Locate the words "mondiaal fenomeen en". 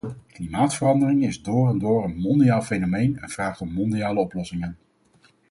2.17-3.29